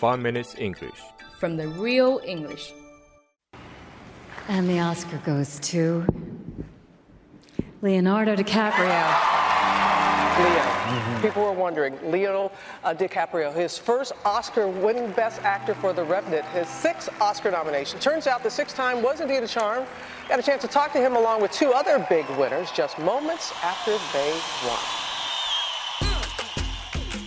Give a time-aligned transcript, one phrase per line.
[0.00, 0.99] Five Minutes English.
[1.39, 2.71] from the real English.
[4.47, 6.05] And the Oscar goes to
[7.81, 9.01] Leonardo DiCaprio.
[10.39, 11.21] Leo.
[11.21, 12.51] People were wondering, Leo
[12.83, 17.99] uh, DiCaprio, his first Oscar winning Best Actor for The Revenant, his sixth Oscar nomination.
[17.99, 19.85] Turns out the sixth time was indeed a charm.
[20.29, 23.51] Got a chance to talk to him along with two other big winners just moments
[23.63, 24.31] after they
[24.67, 24.79] won.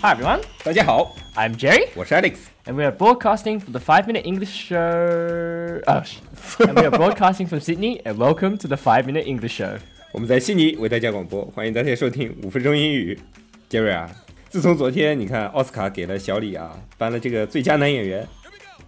[0.03, 2.36] Hi everyone, 大家好， I'm Jerry, 我是 Alex。
[2.66, 5.82] and we are broadcasting from the 5 Minute English Show.
[5.88, 6.20] Oh, sh-
[6.60, 9.78] and we are broadcasting from Sydney, and welcome to the 5 Minute English Show.
[10.12, 13.20] 我们在悉尼为大家广播，欢迎大家收听五分钟英语。
[13.68, 14.10] 杰瑞啊，
[14.50, 18.28] 自从昨天你看奥斯卡给了小李啊颁了这个最佳男演员，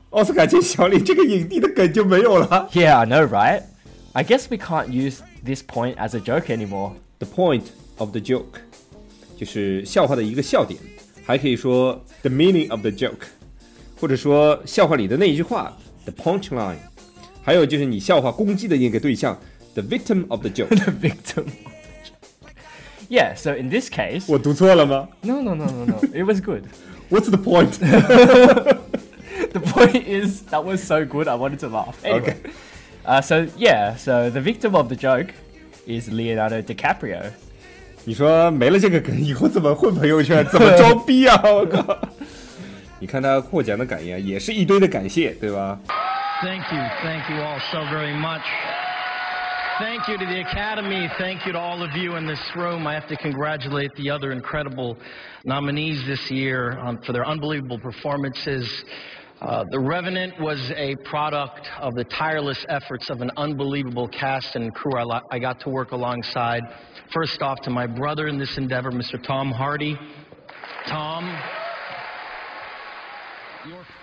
[0.10, 2.70] 奥斯卡见小李这个影帝的梗就没有了。
[2.74, 3.64] Yeah, I know, right?
[4.14, 6.94] I guess we can't use this point as a joke anymore.
[7.20, 7.66] The point
[7.98, 8.60] of the joke
[9.38, 10.80] 就是笑话的一个笑点，
[11.26, 13.28] 还可以说 the meaning of the joke，
[14.00, 16.78] 或者说笑话里的那一句话 the punchline，
[17.44, 19.40] 还有就是你笑话攻击的那个对象
[19.74, 20.68] the victim of the joke。
[20.70, 21.46] The victim.
[23.10, 24.24] yeah, so in this case.
[24.28, 26.00] 我读错了吗 No, no, no, no, no.
[26.14, 26.64] It was good.
[27.10, 27.78] ？What's the point？
[29.52, 32.04] The point is, that was so good, I wanted to laugh.
[32.06, 32.22] Anyway.
[32.22, 32.38] Okay.
[33.06, 35.34] Uh, so, yeah, so the victim of the joke
[35.86, 37.34] is Leonardo DiCaprio.
[38.09, 40.47] 你说没了这个梗，以后怎么混朋友圈？
[40.47, 41.43] 怎么装逼啊？
[41.43, 41.85] 我靠！
[43.01, 45.77] 你看他获奖的感言，也是一堆的感谢，对吧
[46.41, 46.81] ？Thank you.
[47.03, 48.43] Thank you all so very much.
[49.81, 51.11] Thank you to the Academy.
[51.19, 52.87] Thank you to all of you in this room.
[52.87, 54.97] I have to congratulate the other incredible
[55.45, 58.85] nominees this year um, for their unbelievable performances.
[59.42, 64.72] Uh, the Revenant was a product of the tireless efforts of an unbelievable cast and
[64.76, 66.64] crew I, lo- I got to work alongside.
[67.12, 69.22] First off, to my brother in this endeavor, Mr.
[69.22, 69.98] Tom Hardy.
[70.88, 71.24] Tom,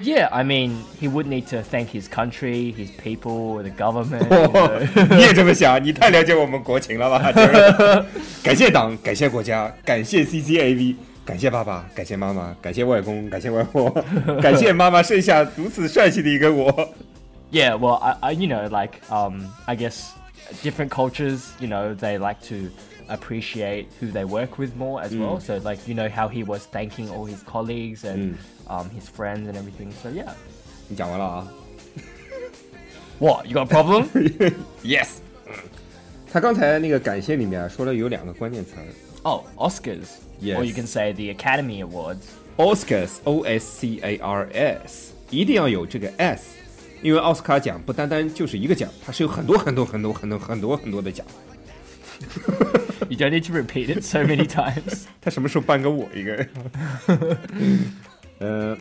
[0.01, 4.23] Yeah, I mean, he would need to thank his country, his people, the government.
[4.31, 5.17] you 哦 know.
[5.17, 5.83] 你也这么想？
[5.83, 7.33] 你太了解我们国情了吧？
[7.33, 8.05] 就是
[8.45, 10.95] 感谢党，感谢国家，感谢 CCAV，
[11.26, 13.90] 感谢爸爸，感谢妈妈，感谢外公，感谢外婆，
[14.42, 16.94] 感谢妈妈生下如此帅气的一个我。
[17.52, 20.10] Yeah, well, I, I, you know, like, um, I guess
[20.64, 22.70] different cultures, you know, they like to
[23.08, 25.40] appreciate who they work with more as well.
[25.40, 28.36] So, like, you know, how he was thanking all his colleagues and
[28.68, 29.92] um, his friends and everything.
[30.02, 30.34] So, yeah.
[30.90, 31.48] 你讲完了啊
[33.20, 33.46] What?
[33.46, 35.20] You got a problem?？Yes。
[36.32, 38.84] 他刚才那个感谢里面啊说了有两个关键词儿
[39.24, 40.22] oh, Oscars.
[40.42, 40.66] Or Yes.
[40.66, 46.58] you can say the Academy Awards.，Oscars O S C A R S，一定要有这个 S，
[47.02, 51.26] 因为奥斯卡奖不单单就是一个奖，它是有很多很多很多很多很多很多的奖。
[53.10, 55.06] You don't need to repeat it so many times.
[55.22, 56.48] 他什么时候颁给我一个？
[58.40, 58.78] 呃，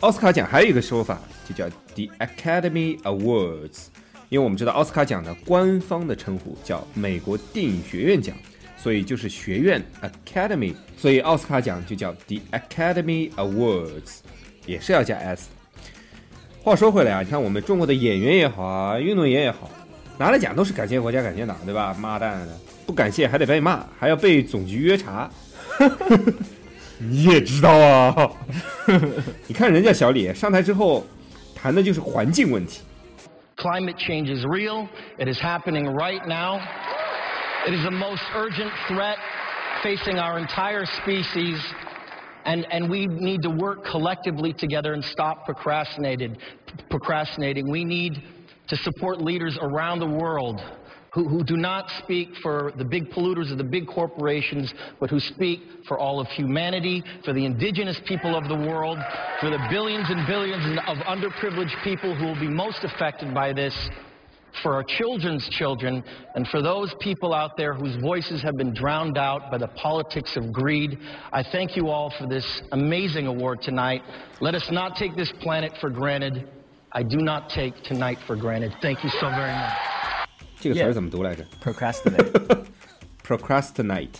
[0.00, 3.86] 奥斯卡奖还有一个说法，就叫 The Academy Awards，
[4.28, 8.36] 因为我们知道奥斯卡奖的官方的称呼叫美国电影学院奖，
[8.78, 14.20] 所以就是学院 Academy，所以奥斯卡奖就叫 The Academy Awards，
[14.64, 15.50] 也是要加 S。
[16.62, 19.70] 话说回来啊，你看我们中国的演员也好啊，运动员也好，
[20.18, 21.94] 拿了奖都是感谢国家、感谢党，对吧？
[21.98, 22.56] 妈蛋的，
[22.86, 25.30] 不感谢还得被骂，还要被总局约查。
[26.98, 28.30] 你也知道啊，
[29.46, 31.06] 你看人家小李上台之后
[31.54, 32.80] 谈的就是环境问题
[33.56, 34.88] ，Climate change is real.
[35.16, 36.60] It is happening right now.
[37.66, 39.18] It is the most urgent threat
[39.82, 41.60] facing our entire species.
[42.44, 46.38] And, and we need to work collectively together and stop procrastinated,
[46.88, 47.70] procrastinating.
[47.70, 48.22] We need
[48.68, 50.62] to support leaders around the world
[51.12, 55.18] who, who do not speak for the big polluters of the big corporations, but who
[55.18, 58.98] speak for all of humanity, for the indigenous people of the world,
[59.40, 63.74] for the billions and billions of underprivileged people who will be most affected by this,
[64.61, 66.03] for our children's children,
[66.35, 70.37] and for those people out there whose voices have been drowned out by the politics
[70.37, 70.99] of greed.
[71.31, 74.03] I thank you all for this amazing award tonight.
[74.41, 76.47] Let us not take this planet for granted.
[76.91, 78.75] I do not take tonight for granted.
[78.79, 79.73] Thank you so very much.
[80.59, 82.65] 这个词儿 Yeah 怎么读来着 Procrastinate.
[83.25, 84.19] ？procrastinate，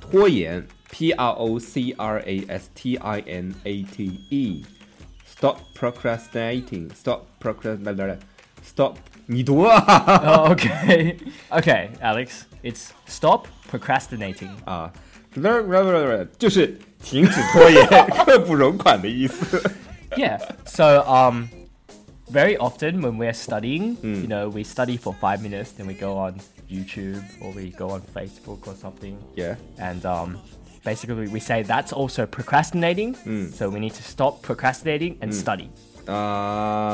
[0.00, 6.90] 拖延，P R O C R A S T I N A T E。Stop procrastinating.
[6.94, 8.20] Stop procrastinating.
[8.62, 9.78] Stop， 你读啊
[10.24, 11.16] oh, okay.
[11.50, 12.44] Okay, Alex.
[12.62, 14.50] It's stop procrastinating.
[14.64, 14.92] 啊，
[16.38, 19.62] 就是停止拖延，刻不容缓的意思。
[20.16, 20.40] yeah.
[20.64, 21.48] So um,
[22.32, 26.16] very often when we're studying, you know, we study for five minutes, then we go
[26.16, 29.16] on YouTube or we go on Facebook or something.
[29.36, 29.56] Yeah.
[29.78, 30.38] And um,
[30.84, 33.14] basically we say that's also procrastinating.
[33.52, 35.68] So we need to stop procrastinating and study.
[36.06, 36.91] 啊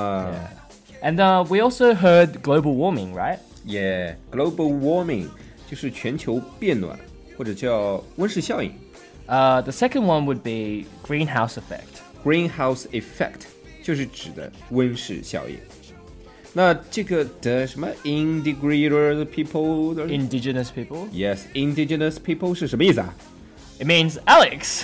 [1.02, 3.38] And uh, we also heard global warming, right?
[3.66, 5.26] 耶、g l o b a l warming
[5.70, 6.98] 就是全球变暖
[7.36, 8.70] 或者叫温室效应
[9.26, 12.02] Uh, the second one would be greenhouse effect.
[12.24, 13.46] （greenhouse effect）
[13.82, 15.56] 就是指的温室效应。
[16.52, 21.08] 那这个的什么 indigenous people 的 Indigenous people.
[21.10, 23.14] yes indigenous people 是什么意思啊？
[23.80, 24.82] It means Alex.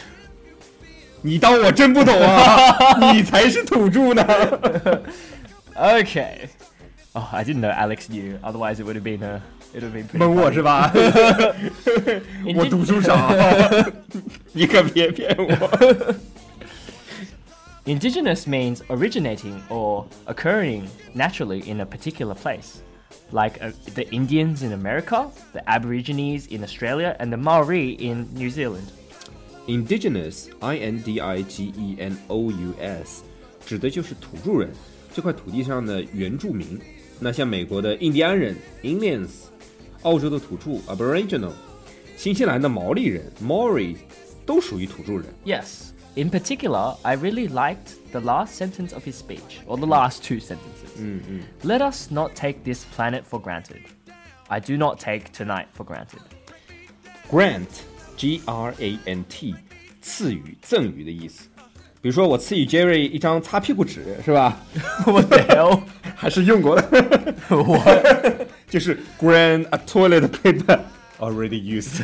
[1.22, 3.12] 你当我真不懂啊？
[3.12, 4.24] 你才是土着呢！
[5.76, 6.48] Okay.
[7.14, 8.38] Oh, I didn't know Alex knew.
[8.42, 9.40] Otherwise, it would have been uh,
[9.74, 10.54] it would have been pretty 蒙我 funny.
[10.54, 10.92] 是吧？
[12.44, 13.30] 我 Indi- 读书少，
[14.52, 16.14] 你可别骗我。
[17.86, 20.84] Indigenous means originating or occurring
[21.14, 22.82] naturally in a particular place,
[23.32, 28.50] like uh, the Indians in America, the Aborigines in Australia, and the Maori in New
[28.50, 28.92] Zealand.
[29.66, 33.22] Indigenous, I N D I G E N O U S，
[33.66, 34.70] 指的就是土着人，
[35.14, 36.78] 这块土地上的原住民。
[37.18, 39.28] 那像美国的印第安人 （Indians），
[40.02, 41.52] 澳洲的土着 （Aboriginal），
[42.16, 43.96] 新西兰的毛利人 （Maori）
[44.46, 45.24] 都属于土着人。
[45.44, 45.90] Yes.
[46.16, 50.40] In particular, I really liked the last sentence of his speech, or the last two
[50.40, 50.90] sentences.
[51.62, 53.82] Let us not take this planet for granted.
[54.48, 56.22] I do not take tonight for granted.
[57.30, 59.54] Grant，G R A N T，
[60.02, 61.48] 赐予、赠予的意思。
[62.04, 64.56] 比如说，我赐予 Jerry 一张擦屁股纸，是吧？
[65.04, 65.80] what the hell?
[66.16, 67.34] 还是用过的。
[67.48, 68.46] What？
[68.68, 70.80] 就是 grant a toilet paper
[71.18, 72.02] already used。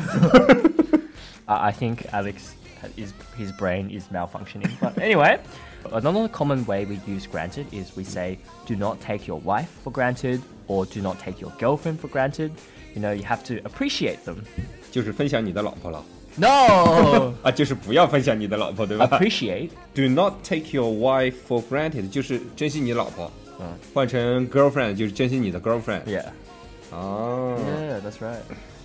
[1.46, 2.54] I I think Alex,
[2.96, 4.70] is, his brain is malfunctioning.
[4.80, 5.38] But anyway,
[5.92, 9.90] another common way we use granted is we say, do not take your wife for
[9.90, 12.50] granted or do not take your girlfriend for granted.
[12.94, 14.38] You know, you have to appreciate them.
[14.90, 16.02] 就是分享你的老婆了
[16.36, 17.32] No!
[17.42, 19.70] 啊，就是不要分享你的老婆，对吧 appreciate.
[19.94, 23.30] ？Do not take your wife for granted，就是珍惜你老婆。
[23.58, 26.02] 嗯，换成 girlfriend 就是珍惜你的 girlfriend。
[26.04, 26.26] Yeah.
[26.90, 28.40] 哦， Yeah, that's right.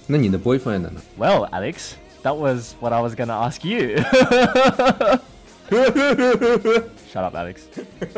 [0.08, 0.92] 那你的 boyfriend 呢？
[1.20, 1.92] Well, Alex,
[2.24, 3.98] that was what I was going to ask you.
[7.12, 7.64] Shut up, Alex.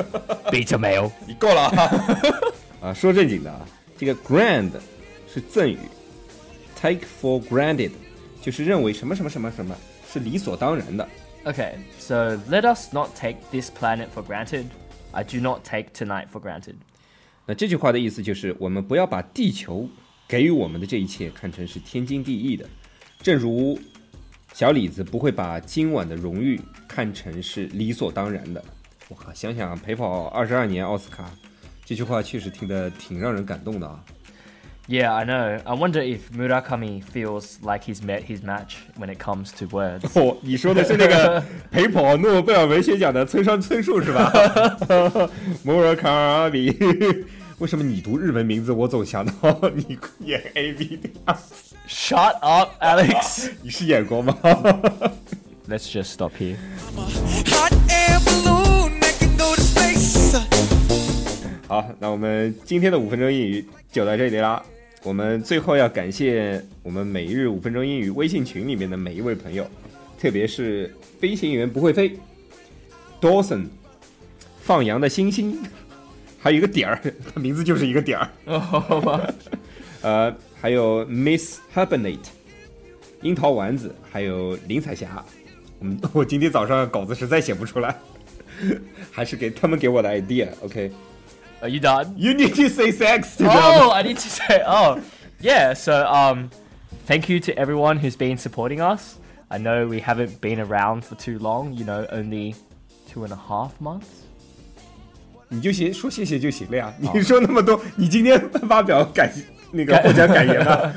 [0.52, 1.12] Beta male.
[1.28, 1.92] 你够了啊！
[2.82, 3.62] 啊，说正经的啊，
[3.98, 4.72] 这个 grand
[5.34, 5.78] 是赠予，
[6.80, 7.92] take for granted
[8.41, 9.77] 就是认为什么什么什么什么
[10.13, 11.09] 是理所当然的。
[11.45, 14.67] Okay, so let us not take this planet for granted.
[15.13, 16.75] I do not take tonight for granted.
[17.47, 19.89] 那这句话的意思就是，我们不要把地球
[20.27, 22.69] 给予我们的这一切看成是天经地义的，
[23.23, 23.79] 正如
[24.53, 28.63] 小李子不会把今晚的荣誉看成是理所当然的。
[29.09, 31.31] 我靠，想想陪跑二十二年奥斯卡，
[31.85, 34.05] 这句话确实听得挺让人感动的啊。
[34.88, 35.62] Yeah, I know.
[35.66, 40.04] I wonder if Murakami feels like he's met his match when it comes to words.
[40.14, 41.42] 哦，你说的是那个
[41.72, 44.30] 陪跑诺贝尔文学奖的村上春树是吧？
[45.64, 46.78] 摩尔卡比。
[47.60, 51.76] 为什么你读日文名字，我总想到你演 A V 的样子？
[51.88, 53.52] Shut up, Alex.
[53.62, 54.38] 你是演过吗？
[55.70, 56.58] Let's just stop here.
[57.48, 60.42] Hot air balloon that can go to space.
[61.70, 64.62] 好，那我们今天的五分钟英语就到这里啦。
[65.05, 69.65] 我们最后要感谢我们每日五分钟英语微信群里面的每一位朋友，
[70.21, 72.19] 特别是飞行员不会飞
[73.21, 73.67] ，Dawson，
[74.61, 75.57] 放羊的星星，
[76.39, 77.01] 还有一个点儿，
[77.33, 78.29] 他名字就是一个点儿。
[80.03, 82.19] 呃，还有 Miss Hibernate，
[83.23, 85.25] 樱桃丸子，还有林彩霞。
[85.81, 87.97] 嗯， 我今天早上稿子实在写不出来，
[89.13, 90.49] 还是给他们给我的 idea。
[90.61, 90.91] OK。
[91.62, 92.14] Are you done?
[92.18, 93.52] You need to say sex to them.
[93.56, 94.62] Oh, I need to say.
[94.66, 95.02] Oh,
[95.40, 95.74] yeah.
[95.74, 96.50] So, um,
[97.06, 99.18] thank you to everyone who's been supporting us.
[99.50, 101.74] I know we haven't been around for too long.
[101.74, 102.56] You know, only
[103.10, 104.08] two and a half months.
[105.50, 106.94] 你就先说谢谢就行了呀。
[107.14, 109.32] 你说那么多，你今天发表感
[109.72, 110.92] 那个获奖感言啊？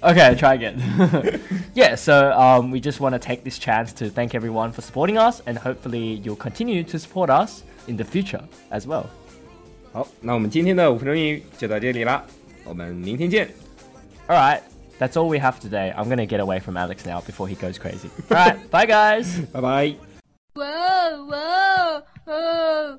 [0.00, 0.76] Okay, try again.
[1.74, 5.16] yeah, so um, we just want to take this chance to thank everyone for supporting
[5.16, 9.06] us, and hopefully you'll continue to support us in the future as well.
[9.92, 12.24] 好，那我们今天的五分钟英语就到这里啦，
[12.64, 13.48] 我们明天见。
[14.26, 14.60] All right,
[14.98, 15.94] that's all we have today.
[15.94, 18.08] I'm gonna get away from Alex now before he goes crazy.
[18.30, 19.44] All right, bye guys.
[19.52, 19.94] 拜拜。
[20.54, 22.98] Whoa, whoa, whoa.